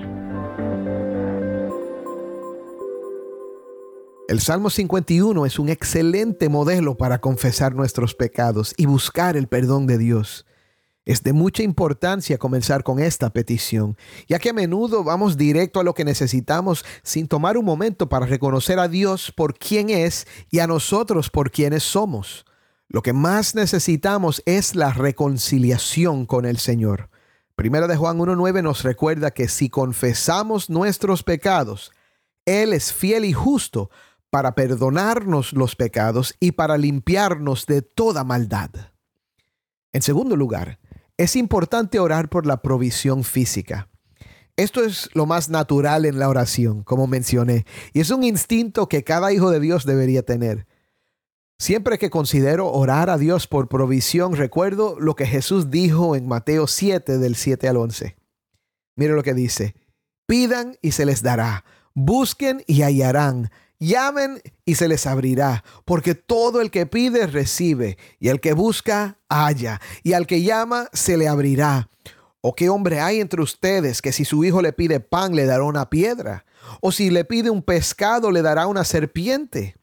El 4.28 4.40
Salmo 4.40 4.72
51 4.72 5.46
es 5.46 5.60
un 5.60 5.70
excelente 5.70 6.50
modelo 6.50 6.98
para 6.98 7.20
confesar 7.20 7.76
nuestros 7.76 8.16
pecados 8.16 8.74
y 8.76 8.88
buscar 8.88 9.38
el 9.38 9.48
perdón 9.48 9.86
de 9.86 10.00
Dios. 10.00 10.48
Es 11.06 11.22
de 11.22 11.34
mucha 11.34 11.62
importancia 11.62 12.40
comenzar 12.40 12.84
con 12.84 13.00
esta 13.00 13.30
petición, 13.30 13.96
ya 14.28 14.40
que 14.40 14.50
a 14.50 14.54
menudo 14.54 15.04
vamos 15.04 15.38
directo 15.38 15.80
a 15.80 15.84
lo 15.84 15.94
que 15.94 16.04
necesitamos 16.04 16.84
sin 17.04 17.28
tomar 17.28 17.58
un 17.58 17.66
momento 17.66 18.10
para 18.10 18.26
reconocer 18.26 18.80
a 18.80 18.88
Dios 18.88 19.32
por 19.32 19.56
quién 19.56 19.92
es 19.92 20.26
y 20.50 20.60
a 20.60 20.68
nosotros 20.68 21.30
por 21.30 21.52
quienes 21.52 21.84
somos. 21.84 22.46
Lo 22.88 23.04
que 23.04 23.14
más 23.14 23.54
necesitamos 23.54 24.42
es 24.48 24.74
la 24.74 24.94
reconciliación 24.94 26.26
con 26.26 26.46
el 26.46 26.58
Señor. 26.58 27.12
Primera 27.56 27.88
de 27.88 27.98
Juan 27.98 28.18
1.9 28.18 28.64
nos 28.64 28.84
recuerda 28.84 29.30
que 29.30 29.48
si 29.48 29.70
confesamos 29.70 30.72
nuestros 30.72 31.22
pecados, 31.22 31.92
Él 32.46 32.74
es 32.74 32.92
fiel 32.92 33.26
y 33.26 33.34
justo 33.34 33.92
para 34.32 34.56
perdonarnos 34.56 35.54
los 35.54 35.76
pecados 35.76 36.36
y 36.40 36.54
para 36.54 36.78
limpiarnos 36.78 37.68
de 37.68 37.84
toda 37.84 38.24
maldad. 38.24 38.72
En 39.94 40.02
segundo 40.02 40.36
lugar, 40.36 40.80
es 41.18 41.36
importante 41.36 42.00
orar 42.00 42.30
por 42.30 42.46
la 42.46 42.62
provisión 42.62 43.24
física. 43.24 43.90
Esto 44.58 44.84
es 44.84 45.10
lo 45.14 45.26
más 45.26 45.50
natural 45.50 46.06
en 46.06 46.18
la 46.18 46.30
oración, 46.30 46.84
como 46.84 47.08
mencioné, 47.08 47.66
y 47.94 48.00
es 48.00 48.10
un 48.10 48.24
instinto 48.24 48.88
que 48.88 49.04
cada 49.04 49.34
hijo 49.34 49.52
de 49.52 49.60
Dios 49.60 49.86
debería 49.86 50.24
tener. 50.24 50.66
Siempre 51.58 51.98
que 51.98 52.10
considero 52.10 52.72
orar 52.72 53.10
a 53.10 53.18
Dios 53.18 53.48
por 53.48 53.70
provisión, 53.70 54.36
recuerdo 54.36 54.98
lo 55.00 55.16
que 55.16 55.26
Jesús 55.26 55.72
dijo 55.72 56.16
en 56.16 56.28
Mateo 56.28 56.68
7 56.68 57.18
del 57.18 57.36
7 57.36 57.68
al 57.68 57.78
11. 57.78 58.18
Mire 58.98 59.14
lo 59.14 59.24
que 59.24 59.34
dice, 59.34 59.76
pidan 60.26 60.78
y 60.82 60.92
se 60.92 61.06
les 61.06 61.22
dará, 61.22 61.66
busquen 61.94 62.64
y 62.68 62.82
hallarán, 62.82 63.52
Llamen 63.80 64.42
y 64.64 64.76
se 64.76 64.88
les 64.88 65.06
abrirá, 65.06 65.64
porque 65.84 66.16
todo 66.16 66.62
el 66.62 66.72
que 66.72 66.86
pide 66.86 67.28
recibe, 67.28 67.98
y 68.20 68.30
el 68.30 68.40
que 68.40 68.54
busca 68.54 69.20
halla, 69.30 69.82
y 70.02 70.14
al 70.14 70.28
que 70.28 70.44
llama 70.44 70.90
se 70.94 71.18
le 71.18 71.28
abrirá. 71.28 71.90
¿O 72.40 72.54
qué 72.54 72.70
hombre 72.70 73.02
hay 73.02 73.20
entre 73.20 73.42
ustedes 73.42 74.02
que 74.02 74.12
si 74.12 74.24
su 74.24 74.44
hijo 74.44 74.62
le 74.62 74.72
pide 74.72 75.00
pan 75.00 75.36
le 75.36 75.46
dará 75.46 75.64
una 75.64 75.90
piedra? 75.90 76.46
¿O 76.80 76.92
si 76.92 77.10
le 77.10 77.26
pide 77.26 77.50
un 77.50 77.64
pescado 77.64 78.32
le 78.32 78.42
dará 78.42 78.68
una 78.68 78.84
serpiente? 78.84 79.76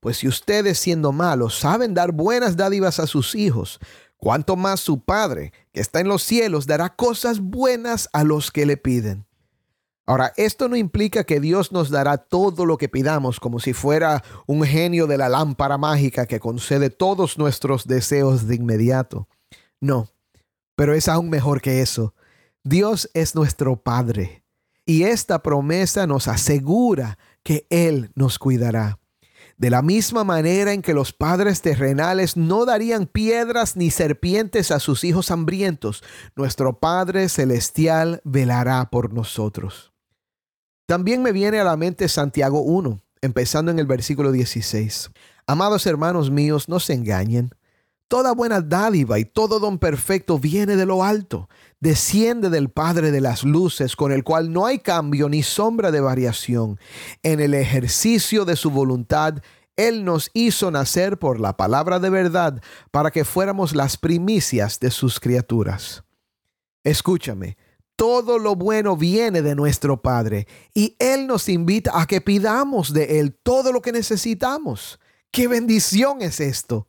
Pues 0.00 0.18
si 0.18 0.28
ustedes 0.28 0.78
siendo 0.78 1.12
malos 1.12 1.58
saben 1.58 1.94
dar 1.94 2.12
buenas 2.12 2.56
dádivas 2.56 3.00
a 3.00 3.06
sus 3.06 3.34
hijos, 3.34 3.80
cuánto 4.18 4.54
más 4.56 4.80
su 4.80 5.02
Padre, 5.02 5.52
que 5.72 5.80
está 5.80 6.00
en 6.00 6.08
los 6.08 6.22
cielos, 6.22 6.66
dará 6.66 6.94
cosas 6.94 7.40
buenas 7.40 8.08
a 8.12 8.22
los 8.22 8.50
que 8.50 8.66
le 8.66 8.76
piden. 8.76 9.26
Ahora, 10.10 10.32
esto 10.36 10.68
no 10.68 10.74
implica 10.74 11.22
que 11.22 11.38
Dios 11.38 11.70
nos 11.70 11.88
dará 11.88 12.18
todo 12.18 12.66
lo 12.66 12.78
que 12.78 12.88
pidamos 12.88 13.38
como 13.38 13.60
si 13.60 13.74
fuera 13.74 14.24
un 14.44 14.64
genio 14.64 15.06
de 15.06 15.16
la 15.16 15.28
lámpara 15.28 15.78
mágica 15.78 16.26
que 16.26 16.40
concede 16.40 16.90
todos 16.90 17.38
nuestros 17.38 17.86
deseos 17.86 18.48
de 18.48 18.56
inmediato. 18.56 19.28
No, 19.80 20.08
pero 20.74 20.94
es 20.94 21.06
aún 21.06 21.30
mejor 21.30 21.60
que 21.60 21.80
eso. 21.80 22.12
Dios 22.64 23.08
es 23.14 23.36
nuestro 23.36 23.84
Padre 23.84 24.42
y 24.84 25.04
esta 25.04 25.44
promesa 25.44 26.08
nos 26.08 26.26
asegura 26.26 27.16
que 27.44 27.68
Él 27.70 28.10
nos 28.16 28.40
cuidará. 28.40 28.98
De 29.58 29.70
la 29.70 29.80
misma 29.80 30.24
manera 30.24 30.72
en 30.72 30.82
que 30.82 30.92
los 30.92 31.12
padres 31.12 31.62
terrenales 31.62 32.36
no 32.36 32.64
darían 32.64 33.06
piedras 33.06 33.76
ni 33.76 33.92
serpientes 33.92 34.72
a 34.72 34.80
sus 34.80 35.04
hijos 35.04 35.30
hambrientos, 35.30 36.02
nuestro 36.34 36.80
Padre 36.80 37.28
Celestial 37.28 38.22
velará 38.24 38.90
por 38.90 39.12
nosotros. 39.12 39.89
También 40.90 41.22
me 41.22 41.30
viene 41.30 41.60
a 41.60 41.62
la 41.62 41.76
mente 41.76 42.08
Santiago 42.08 42.62
1, 42.62 42.98
empezando 43.22 43.70
en 43.70 43.78
el 43.78 43.86
versículo 43.86 44.32
16. 44.32 45.12
Amados 45.46 45.86
hermanos 45.86 46.32
míos, 46.32 46.68
no 46.68 46.80
se 46.80 46.94
engañen. 46.94 47.50
Toda 48.08 48.34
buena 48.34 48.60
dádiva 48.60 49.20
y 49.20 49.24
todo 49.24 49.60
don 49.60 49.78
perfecto 49.78 50.40
viene 50.40 50.74
de 50.74 50.86
lo 50.86 51.04
alto, 51.04 51.48
desciende 51.78 52.50
del 52.50 52.70
Padre 52.70 53.12
de 53.12 53.20
las 53.20 53.44
Luces, 53.44 53.94
con 53.94 54.10
el 54.10 54.24
cual 54.24 54.52
no 54.52 54.66
hay 54.66 54.80
cambio 54.80 55.28
ni 55.28 55.44
sombra 55.44 55.92
de 55.92 56.00
variación. 56.00 56.80
En 57.22 57.38
el 57.38 57.54
ejercicio 57.54 58.44
de 58.44 58.56
su 58.56 58.72
voluntad, 58.72 59.34
Él 59.76 60.04
nos 60.04 60.32
hizo 60.34 60.72
nacer 60.72 61.20
por 61.20 61.38
la 61.38 61.56
palabra 61.56 62.00
de 62.00 62.10
verdad, 62.10 62.60
para 62.90 63.12
que 63.12 63.24
fuéramos 63.24 63.76
las 63.76 63.96
primicias 63.96 64.80
de 64.80 64.90
sus 64.90 65.20
criaturas. 65.20 66.02
Escúchame, 66.82 67.56
todo 68.00 68.38
lo 68.38 68.56
bueno 68.56 68.96
viene 68.96 69.42
de 69.42 69.54
nuestro 69.54 70.00
Padre 70.00 70.46
y 70.72 70.96
Él 70.98 71.26
nos 71.26 71.50
invita 71.50 72.00
a 72.00 72.06
que 72.06 72.22
pidamos 72.22 72.94
de 72.94 73.20
Él 73.20 73.34
todo 73.42 73.72
lo 73.72 73.82
que 73.82 73.92
necesitamos. 73.92 74.98
¡Qué 75.30 75.48
bendición 75.48 76.22
es 76.22 76.40
esto! 76.40 76.88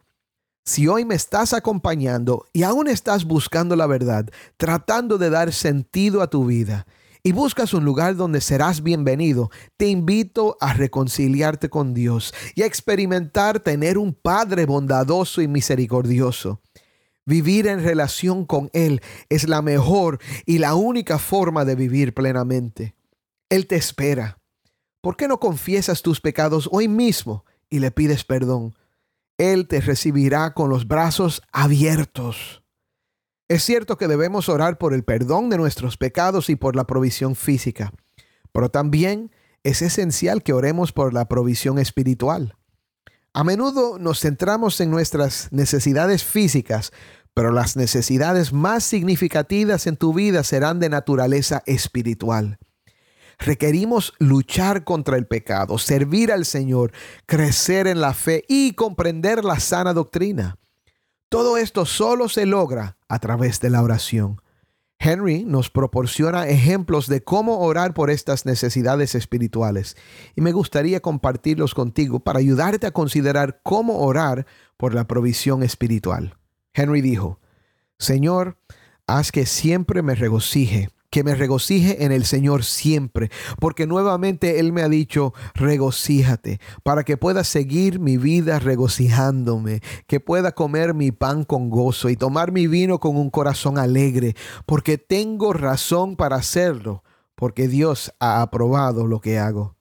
Si 0.63 0.87
hoy 0.87 1.03
me 1.03 1.15
estás 1.15 1.51
acompañando 1.51 2.45
y 2.53 2.63
aún 2.63 2.87
estás 2.87 3.25
buscando 3.25 3.75
la 3.75 3.87
verdad, 3.87 4.29
tratando 4.55 5.17
de 5.17 5.29
dar 5.29 5.51
sentido 5.51 6.21
a 6.21 6.29
tu 6.29 6.45
vida, 6.45 6.87
y 7.23 7.33
buscas 7.33 7.73
un 7.73 7.83
lugar 7.83 8.15
donde 8.15 8.39
serás 8.39 8.81
bienvenido, 8.81 9.51
te 9.75 9.87
invito 9.89 10.55
a 10.61 10.71
reconciliarte 10.71 11.69
con 11.69 11.93
Dios 11.93 12.33
y 12.55 12.61
a 12.61 12.65
experimentar 12.65 13.59
tener 13.59 13.97
un 13.97 14.13
Padre 14.13 14.65
bondadoso 14.65 15.41
y 15.41 15.49
misericordioso. 15.49 16.61
Vivir 17.31 17.67
en 17.67 17.81
relación 17.81 18.45
con 18.45 18.69
Él 18.73 19.01
es 19.29 19.47
la 19.47 19.61
mejor 19.61 20.19
y 20.45 20.57
la 20.57 20.75
única 20.75 21.17
forma 21.17 21.63
de 21.63 21.75
vivir 21.75 22.13
plenamente. 22.13 22.93
Él 23.47 23.67
te 23.67 23.77
espera. 23.77 24.37
¿Por 24.99 25.15
qué 25.15 25.29
no 25.29 25.39
confiesas 25.39 26.01
tus 26.01 26.19
pecados 26.19 26.67
hoy 26.73 26.89
mismo 26.89 27.45
y 27.69 27.79
le 27.79 27.89
pides 27.89 28.25
perdón? 28.25 28.75
Él 29.37 29.69
te 29.69 29.79
recibirá 29.79 30.53
con 30.53 30.69
los 30.69 30.89
brazos 30.89 31.41
abiertos. 31.53 32.63
Es 33.47 33.63
cierto 33.63 33.97
que 33.97 34.09
debemos 34.09 34.49
orar 34.49 34.77
por 34.77 34.93
el 34.93 35.05
perdón 35.05 35.49
de 35.49 35.55
nuestros 35.55 35.95
pecados 35.95 36.49
y 36.49 36.57
por 36.57 36.75
la 36.75 36.85
provisión 36.85 37.35
física, 37.37 37.93
pero 38.51 38.67
también 38.67 39.31
es 39.63 39.81
esencial 39.81 40.43
que 40.43 40.51
oremos 40.51 40.91
por 40.91 41.13
la 41.13 41.29
provisión 41.29 41.79
espiritual. 41.79 42.57
A 43.33 43.45
menudo 43.45 43.97
nos 43.97 44.19
centramos 44.19 44.81
en 44.81 44.91
nuestras 44.91 45.47
necesidades 45.53 46.25
físicas, 46.25 46.91
pero 47.33 47.51
las 47.51 47.75
necesidades 47.75 48.53
más 48.53 48.83
significativas 48.83 49.87
en 49.87 49.97
tu 49.97 50.13
vida 50.13 50.43
serán 50.43 50.79
de 50.79 50.89
naturaleza 50.89 51.63
espiritual. 51.65 52.57
Requerimos 53.39 54.13
luchar 54.19 54.83
contra 54.83 55.17
el 55.17 55.25
pecado, 55.25 55.77
servir 55.77 56.31
al 56.31 56.45
Señor, 56.45 56.91
crecer 57.25 57.87
en 57.87 57.99
la 57.99 58.13
fe 58.13 58.43
y 58.47 58.73
comprender 58.73 59.43
la 59.43 59.59
sana 59.59 59.93
doctrina. 59.93 60.57
Todo 61.27 61.57
esto 61.57 61.85
solo 61.85 62.29
se 62.29 62.45
logra 62.45 62.97
a 63.07 63.19
través 63.19 63.59
de 63.59 63.69
la 63.69 63.81
oración. 63.81 64.41
Henry 64.99 65.45
nos 65.45 65.71
proporciona 65.71 66.47
ejemplos 66.47 67.07
de 67.07 67.23
cómo 67.23 67.61
orar 67.61 67.95
por 67.95 68.11
estas 68.11 68.45
necesidades 68.45 69.15
espirituales 69.15 69.97
y 70.35 70.41
me 70.41 70.51
gustaría 70.51 70.99
compartirlos 70.99 71.73
contigo 71.73 72.19
para 72.19 72.37
ayudarte 72.37 72.85
a 72.85 72.91
considerar 72.91 73.61
cómo 73.63 73.99
orar 74.01 74.45
por 74.77 74.93
la 74.93 75.07
provisión 75.07 75.63
espiritual. 75.63 76.37
Henry 76.73 77.01
dijo, 77.01 77.39
Señor, 77.97 78.57
haz 79.07 79.31
que 79.31 79.45
siempre 79.45 80.01
me 80.01 80.15
regocije 80.15 80.89
que 81.11 81.23
me 81.25 81.35
regocije 81.35 82.05
en 82.05 82.13
el 82.13 82.25
Señor 82.25 82.63
siempre, 82.63 83.29
porque 83.59 83.85
nuevamente 83.85 84.59
Él 84.59 84.71
me 84.71 84.81
ha 84.81 84.87
dicho, 84.87 85.33
regocíjate, 85.53 86.59
para 86.83 87.03
que 87.03 87.17
pueda 87.17 87.43
seguir 87.43 87.99
mi 87.99 88.15
vida 88.17 88.59
regocijándome, 88.59 89.81
que 90.07 90.21
pueda 90.21 90.53
comer 90.53 90.93
mi 90.93 91.11
pan 91.11 91.43
con 91.43 91.69
gozo 91.69 92.09
y 92.09 92.15
tomar 92.15 92.53
mi 92.53 92.65
vino 92.65 92.99
con 92.99 93.17
un 93.17 93.29
corazón 93.29 93.77
alegre, 93.77 94.35
porque 94.65 94.97
tengo 94.97 95.51
razón 95.51 96.15
para 96.15 96.37
hacerlo, 96.37 97.03
porque 97.35 97.67
Dios 97.67 98.13
ha 98.19 98.41
aprobado 98.41 99.05
lo 99.05 99.19
que 99.19 99.37
hago. 99.37 99.75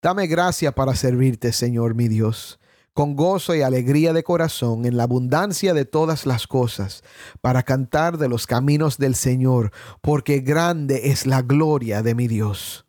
Dame 0.00 0.28
gracia 0.28 0.72
para 0.76 0.94
servirte, 0.94 1.52
Señor 1.52 1.96
mi 1.96 2.06
Dios 2.06 2.57
con 2.98 3.14
gozo 3.14 3.54
y 3.54 3.62
alegría 3.62 4.12
de 4.12 4.24
corazón 4.24 4.84
en 4.84 4.96
la 4.96 5.04
abundancia 5.04 5.72
de 5.72 5.84
todas 5.84 6.26
las 6.26 6.48
cosas, 6.48 7.04
para 7.40 7.62
cantar 7.62 8.18
de 8.18 8.28
los 8.28 8.48
caminos 8.48 8.98
del 8.98 9.14
Señor, 9.14 9.70
porque 10.00 10.40
grande 10.40 11.02
es 11.04 11.24
la 11.24 11.42
gloria 11.42 12.02
de 12.02 12.16
mi 12.16 12.26
Dios. 12.26 12.86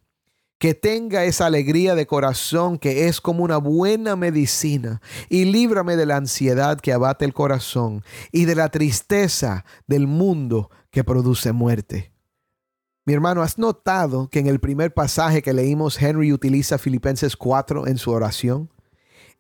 Que 0.58 0.74
tenga 0.74 1.26
esa 1.26 1.46
alegría 1.46 1.94
de 1.94 2.08
corazón 2.08 2.80
que 2.80 3.08
es 3.08 3.22
como 3.22 3.44
una 3.44 3.58
buena 3.58 4.16
medicina, 4.16 5.00
y 5.30 5.46
líbrame 5.46 5.96
de 5.96 6.08
la 6.08 6.18
ansiedad 6.18 6.80
que 6.80 6.92
abate 6.92 7.24
el 7.24 7.36
corazón 7.36 8.04
y 8.32 8.46
de 8.46 8.56
la 8.56 8.70
tristeza 8.70 9.64
del 9.86 10.08
mundo 10.08 10.72
que 10.90 11.04
produce 11.04 11.52
muerte. 11.52 12.14
Mi 13.06 13.14
hermano, 13.14 13.44
¿has 13.44 13.60
notado 13.60 14.28
que 14.28 14.40
en 14.40 14.48
el 14.48 14.60
primer 14.60 14.92
pasaje 14.92 15.44
que 15.44 15.54
leímos 15.54 16.02
Henry 16.02 16.34
utiliza 16.34 16.80
Filipenses 16.80 17.38
4 17.38 17.86
en 17.86 18.00
su 18.00 18.10
oración? 18.10 18.72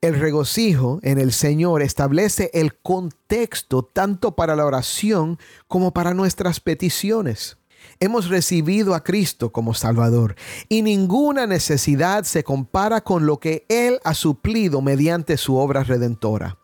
El 0.02 0.18
regocijo 0.18 1.00
en 1.02 1.18
el 1.18 1.34
Señor 1.34 1.82
establece 1.82 2.50
el 2.54 2.74
contexto 2.74 3.84
tanto 3.84 4.34
para 4.34 4.56
la 4.56 4.66
oración 4.66 5.38
como 5.68 5.92
para 5.92 6.14
nuestras 6.14 6.62
peticiones. 6.62 7.58
Hemos 8.00 8.30
recibido 8.30 8.96
a 8.96 9.04
Cristo 9.04 9.52
como 9.52 9.74
Salvador 9.74 10.36
y 10.70 10.84
ninguna 10.84 11.48
necesidad 11.48 12.24
se 12.24 12.46
compara 12.46 13.02
con 13.02 13.26
lo 13.26 13.42
que 13.42 13.66
Él 13.68 14.00
ha 14.06 14.14
suplido 14.14 14.82
mediante 14.82 15.36
su 15.36 15.58
obra 15.58 15.84
redentora. 15.84 16.58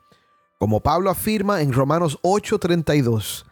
Como 0.58 0.80
Pablo 0.80 1.10
afirma 1.10 1.62
en 1.62 1.74
Romanos 1.74 2.20
8:32, 2.24 3.46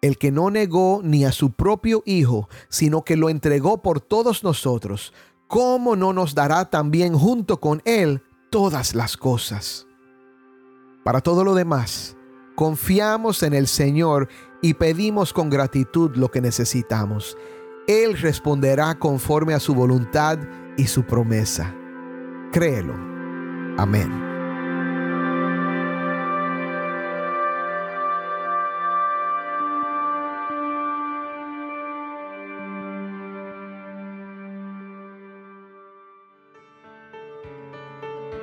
el 0.00 0.16
que 0.16 0.30
no 0.30 0.48
negó 0.48 1.02
ni 1.04 1.26
a 1.26 1.32
su 1.32 1.50
propio 1.50 2.02
Hijo, 2.06 2.48
sino 2.70 3.04
que 3.04 3.18
lo 3.18 3.28
entregó 3.28 3.82
por 3.82 4.00
todos 4.00 4.42
nosotros, 4.42 5.12
¿cómo 5.48 5.96
no 5.96 6.14
nos 6.14 6.34
dará 6.34 6.70
también 6.70 7.12
junto 7.12 7.60
con 7.60 7.82
Él 7.84 8.22
todas 8.50 8.94
las 8.94 9.16
cosas. 9.16 9.86
Para 11.04 11.20
todo 11.20 11.44
lo 11.44 11.54
demás, 11.54 12.16
confiamos 12.54 13.42
en 13.42 13.54
el 13.54 13.66
Señor 13.66 14.28
y 14.60 14.74
pedimos 14.74 15.32
con 15.32 15.50
gratitud 15.50 16.16
lo 16.16 16.30
que 16.30 16.40
necesitamos. 16.40 17.36
Él 17.86 18.18
responderá 18.18 18.98
conforme 18.98 19.54
a 19.54 19.60
su 19.60 19.74
voluntad 19.74 20.38
y 20.76 20.86
su 20.86 21.04
promesa. 21.04 21.74
Créelo. 22.52 22.94
Amén. 23.78 24.27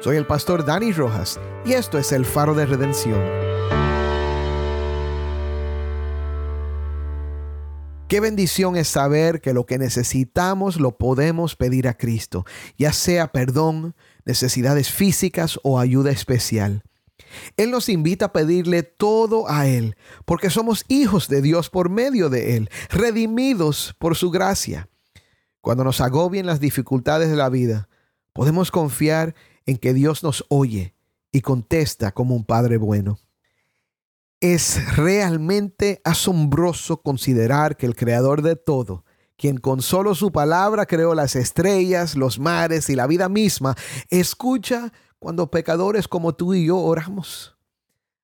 Soy 0.01 0.17
el 0.17 0.27
pastor 0.27 0.65
Dani 0.65 0.91
Rojas 0.91 1.39
y 1.65 1.73
esto 1.73 1.97
es 1.97 2.11
el 2.11 2.25
faro 2.25 2.53
de 2.53 2.65
redención. 2.65 3.19
Qué 8.07 8.19
bendición 8.19 8.75
es 8.75 8.87
saber 8.87 9.41
que 9.41 9.53
lo 9.53 9.65
que 9.65 9.79
necesitamos 9.79 10.79
lo 10.79 10.97
podemos 10.97 11.55
pedir 11.55 11.87
a 11.87 11.97
Cristo, 11.97 12.45
ya 12.77 12.93
sea 12.93 13.31
perdón, 13.31 13.95
necesidades 14.25 14.91
físicas 14.91 15.59
o 15.63 15.79
ayuda 15.79 16.11
especial. 16.11 16.83
Él 17.57 17.71
nos 17.71 17.89
invita 17.89 18.25
a 18.25 18.33
pedirle 18.33 18.83
todo 18.83 19.49
a 19.49 19.65
Él, 19.65 19.95
porque 20.25 20.51
somos 20.51 20.85
hijos 20.87 21.27
de 21.29 21.41
Dios 21.41 21.71
por 21.71 21.89
medio 21.89 22.29
de 22.29 22.57
Él, 22.57 22.69
redimidos 22.89 23.95
por 23.97 24.15
su 24.15 24.29
gracia. 24.29 24.87
Cuando 25.61 25.83
nos 25.83 25.99
agobien 25.99 26.45
las 26.45 26.59
dificultades 26.59 27.29
de 27.29 27.35
la 27.35 27.49
vida, 27.49 27.89
podemos 28.33 28.69
confiar 28.69 29.33
en 29.65 29.77
que 29.77 29.93
Dios 29.93 30.23
nos 30.23 30.45
oye 30.49 30.95
y 31.31 31.41
contesta 31.41 32.13
como 32.13 32.35
un 32.35 32.45
Padre 32.45 32.77
bueno. 32.77 33.19
Es 34.39 34.95
realmente 34.95 36.01
asombroso 36.03 37.01
considerar 37.01 37.77
que 37.77 37.85
el 37.85 37.95
Creador 37.95 38.41
de 38.41 38.55
todo, 38.55 39.05
quien 39.37 39.57
con 39.57 39.81
solo 39.81 40.15
su 40.15 40.31
palabra 40.31 40.85
creó 40.85 41.15
las 41.15 41.35
estrellas, 41.35 42.15
los 42.15 42.39
mares 42.39 42.89
y 42.89 42.95
la 42.95 43.07
vida 43.07 43.27
misma, 43.27 43.75
escucha 44.09 44.93
cuando 45.19 45.49
pecadores 45.49 46.07
como 46.07 46.35
tú 46.35 46.53
y 46.53 46.67
yo 46.67 46.77
oramos. 46.77 47.57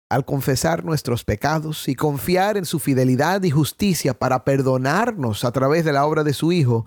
Al 0.09 0.25
confesar 0.25 0.83
nuestros 0.83 1.23
pecados 1.23 1.87
y 1.87 1.95
confiar 1.95 2.57
en 2.57 2.65
su 2.65 2.79
fidelidad 2.79 3.43
y 3.43 3.49
justicia 3.49 4.13
para 4.13 4.43
perdonarnos 4.43 5.45
a 5.45 5.51
través 5.51 5.85
de 5.85 5.93
la 5.93 6.05
obra 6.05 6.23
de 6.23 6.33
su 6.33 6.51
Hijo, 6.51 6.85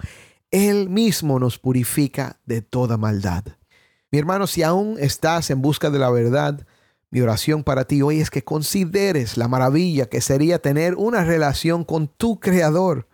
Él 0.51 0.91
mismo 0.91 1.39
nos 1.39 1.59
purifica 1.59 2.41
de 2.45 2.61
toda 2.63 2.97
maldad. 2.99 3.45
Mi 4.15 4.21
hermano, 4.21 4.47
si 4.47 4.63
aún 4.63 4.97
estás 5.01 5.51
en 5.51 5.61
busca 5.61 5.91
de 5.91 5.99
la 5.99 6.09
verdad, 6.09 6.65
mi 7.11 7.21
oración 7.21 7.65
para 7.65 7.85
ti 7.85 8.01
hoy 8.01 8.21
es 8.21 8.31
que 8.31 8.45
consideres 8.45 9.37
la 9.37 9.49
maravilla 9.49 10.07
que 10.07 10.21
sería 10.21 10.61
tener 10.61 10.95
una 10.95 11.25
relación 11.25 11.83
con 11.83 12.07
tu 12.07 12.39
Creador. 12.39 13.09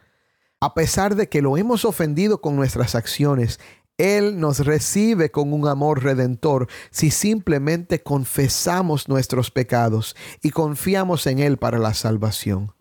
A 0.61 0.75
pesar 0.75 1.17
de 1.17 1.31
que 1.31 1.41
lo 1.41 1.57
hemos 1.57 1.87
ofendido 1.87 2.43
con 2.43 2.55
nuestras 2.55 2.95
acciones, 2.95 3.61
Él 3.97 4.39
nos 4.39 4.59
recibe 4.59 5.31
con 5.31 5.55
un 5.55 5.67
amor 5.69 6.03
redentor 6.03 6.69
si 6.91 7.11
simplemente 7.11 8.03
confesamos 8.03 9.09
nuestros 9.09 9.51
pecados 9.51 10.15
y 10.43 10.51
confiamos 10.51 11.27
en 11.27 11.39
Él 11.39 11.57
para 11.57 11.79
la 11.79 11.95
salvación. 11.95 12.75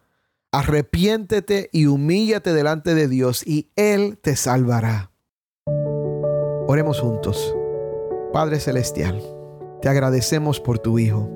Arrepiéntete 0.51 1.69
y 1.71 1.86
humíllate 1.86 2.51
delante 2.51 2.95
de 2.95 3.08
Dios 3.08 3.47
y 3.47 3.71
Él 3.77 4.19
te 4.21 4.36
salvará. 4.36 5.10
Oremos 6.67 6.99
juntos. 6.99 7.55
Padre 8.34 8.60
Celestial, 8.60 9.24
te 9.82 9.89
agradecemos 9.89 10.60
por 10.60 10.78
tu 10.78 11.00
Hijo, 11.00 11.28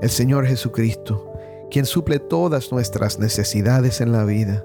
el 0.00 0.08
Señor 0.08 0.46
Jesucristo, 0.46 1.32
quien 1.68 1.84
suple 1.84 2.20
todas 2.20 2.70
nuestras 2.70 3.18
necesidades 3.18 4.00
en 4.00 4.12
la 4.12 4.24
vida 4.24 4.64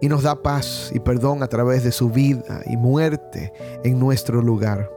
y 0.00 0.08
nos 0.08 0.24
da 0.24 0.42
paz 0.42 0.90
y 0.92 0.98
perdón 0.98 1.44
a 1.44 1.46
través 1.46 1.84
de 1.84 1.92
su 1.92 2.10
vida 2.10 2.62
y 2.66 2.76
muerte 2.76 3.52
en 3.84 4.00
nuestro 4.00 4.42
lugar. 4.42 4.90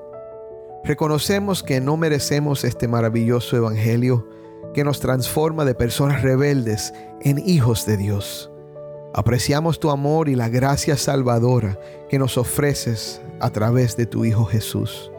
Reconocemos 0.84 1.62
que 1.62 1.80
no 1.80 1.96
merecemos 1.96 2.64
este 2.64 2.88
maravilloso 2.88 3.56
Evangelio 3.56 4.28
que 4.74 4.84
nos 4.84 5.00
transforma 5.00 5.64
de 5.64 5.76
personas 5.76 6.24
rebeldes 6.24 6.92
en 7.22 7.38
hijos 7.38 7.86
de 7.86 7.98
Dios. 7.98 8.52
Apreciamos 9.14 9.80
tu 9.80 9.92
amor 9.92 10.28
y 10.28 10.34
la 10.34 10.50
gracia 10.50 10.98
salvadora 10.98 11.80
que 12.10 12.18
nos 12.18 12.36
ofreces 12.40 13.22
a 13.40 13.52
través 13.52 13.96
de 13.96 14.08
tu 14.08 14.26
Hijo 14.26 14.46
Jesús. 14.46 15.12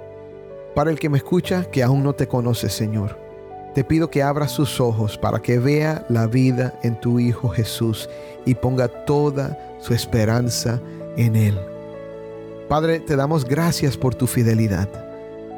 Para 0.76 0.90
el 0.90 0.98
que 0.98 1.08
me 1.08 1.16
escucha 1.16 1.64
que 1.70 1.82
aún 1.82 2.02
no 2.02 2.12
te 2.12 2.28
conoce, 2.28 2.68
Señor, 2.68 3.18
te 3.74 3.82
pido 3.82 4.10
que 4.10 4.22
abra 4.22 4.46
sus 4.46 4.78
ojos 4.78 5.16
para 5.16 5.40
que 5.40 5.58
vea 5.58 6.04
la 6.10 6.26
vida 6.26 6.78
en 6.82 7.00
tu 7.00 7.18
Hijo 7.18 7.48
Jesús 7.48 8.10
y 8.44 8.56
ponga 8.56 8.88
toda 8.88 9.58
su 9.80 9.94
esperanza 9.94 10.78
en 11.16 11.34
Él. 11.34 11.58
Padre, 12.68 13.00
te 13.00 13.16
damos 13.16 13.46
gracias 13.46 13.96
por 13.96 14.14
tu 14.14 14.26
fidelidad. 14.26 14.86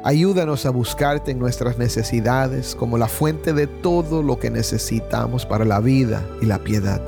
Ayúdanos 0.05 0.65
a 0.65 0.69
buscarte 0.69 1.31
en 1.31 1.39
nuestras 1.39 1.77
necesidades 1.77 2.73
como 2.73 2.97
la 2.97 3.09
fuente 3.09 3.51
de 3.51 3.67
todo 3.67 4.23
lo 4.23 4.39
que 4.39 4.49
necesitamos 4.49 5.45
para 5.45 5.65
la 5.65 5.81
vida 5.81 6.25
y 6.41 6.45
la 6.45 6.59
piedad. 6.59 7.01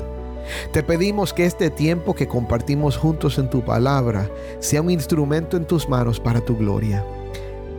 Te 0.74 0.82
pedimos 0.82 1.32
que 1.32 1.46
este 1.46 1.70
tiempo 1.70 2.12
que 2.12 2.28
compartimos 2.28 2.98
juntos 2.98 3.38
en 3.38 3.48
tu 3.48 3.64
palabra 3.64 4.28
sea 4.58 4.82
un 4.82 4.90
instrumento 4.90 5.56
en 5.56 5.64
tus 5.64 5.88
manos 5.88 6.20
para 6.20 6.42
tu 6.42 6.58
gloria. 6.58 7.02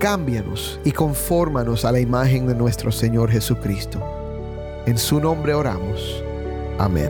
Cámbianos 0.03 0.81
y 0.83 0.91
confórmanos 0.91 1.85
a 1.85 1.91
la 1.93 2.01
imagen 2.01 2.45
de 2.45 2.53
nuestro 2.53 2.91
Señor 2.91 3.31
Jesucristo. 3.31 4.03
En 4.85 4.97
su 4.97 5.17
nombre 5.21 5.53
oramos. 5.53 6.21
Amén. 6.77 7.09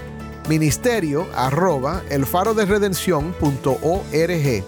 ministerio 0.49 1.27
arroba 1.35 2.01
elfaroderedención.org. 2.09 4.63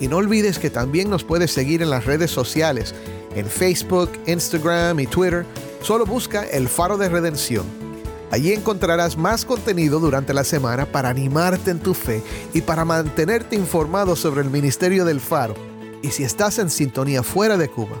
Y 0.00 0.08
no 0.08 0.16
olvides 0.16 0.58
que 0.58 0.70
también 0.70 1.10
nos 1.10 1.24
puedes 1.24 1.52
seguir 1.52 1.82
en 1.82 1.90
las 1.90 2.04
redes 2.04 2.30
sociales, 2.30 2.94
en 3.36 3.46
Facebook, 3.46 4.10
Instagram 4.26 5.00
y 5.00 5.06
Twitter. 5.06 5.46
Solo 5.80 6.06
busca 6.06 6.44
El 6.44 6.68
Faro 6.68 6.98
de 6.98 7.08
Redención. 7.08 7.82
Allí 8.32 8.52
encontrarás 8.52 9.18
más 9.18 9.44
contenido 9.44 10.00
durante 10.00 10.32
la 10.32 10.42
semana 10.42 10.86
para 10.86 11.10
animarte 11.10 11.70
en 11.70 11.80
tu 11.80 11.92
fe 11.92 12.22
y 12.54 12.62
para 12.62 12.84
mantenerte 12.84 13.56
informado 13.56 14.16
sobre 14.16 14.40
el 14.40 14.48
ministerio 14.48 15.04
del 15.04 15.20
Faro. 15.20 15.54
Y 16.02 16.10
si 16.10 16.24
estás 16.24 16.58
en 16.58 16.70
sintonía 16.70 17.22
fuera 17.22 17.56
de 17.56 17.68
Cuba, 17.68 18.00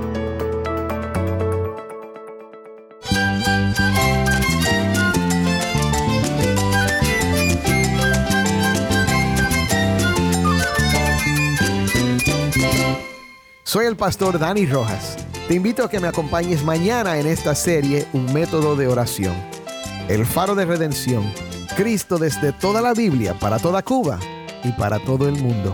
Soy 13.71 13.85
el 13.85 13.95
pastor 13.95 14.37
Dani 14.37 14.65
Rojas. 14.65 15.15
Te 15.47 15.53
invito 15.55 15.85
a 15.85 15.89
que 15.89 16.01
me 16.01 16.09
acompañes 16.09 16.61
mañana 16.61 17.17
en 17.19 17.25
esta 17.25 17.55
serie 17.55 18.05
Un 18.11 18.33
método 18.33 18.75
de 18.75 18.85
oración. 18.85 19.33
El 20.09 20.25
faro 20.25 20.55
de 20.55 20.65
redención. 20.65 21.23
Cristo 21.77 22.17
desde 22.17 22.51
toda 22.51 22.81
la 22.81 22.93
Biblia, 22.93 23.33
para 23.39 23.59
toda 23.59 23.81
Cuba 23.81 24.19
y 24.65 24.73
para 24.73 24.99
todo 24.99 25.29
el 25.29 25.41
mundo. 25.41 25.73